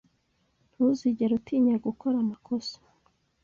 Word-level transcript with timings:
Ntuzigere 0.71 1.31
utinya 1.39 1.75
gukora 1.85 2.15
amakosa. 2.23 2.75